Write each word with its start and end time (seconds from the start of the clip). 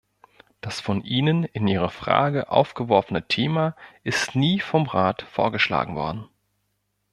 Das 0.61 0.79
von 0.81 1.03
Ihnen 1.03 1.43
in 1.43 1.67
Ihrer 1.67 1.91
Frage 1.91 2.49
aufgeworfene 2.51 3.27
Thema 3.27 3.75
ist 4.03 4.33
nie 4.33 4.59
vom 4.59 4.87
Rat 4.87 5.21
vorgeschlagen 5.29 5.93
worden. 5.95 6.27